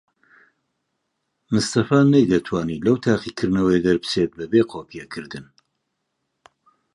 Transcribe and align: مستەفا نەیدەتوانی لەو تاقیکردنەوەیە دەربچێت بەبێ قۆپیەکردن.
مستەفا 1.53 1.99
نەیدەتوانی 2.13 2.83
لەو 2.85 2.95
تاقیکردنەوەیە 3.05 3.79
دەربچێت 3.85 4.31
بەبێ 4.39 4.61
قۆپیەکردن. 4.71 5.45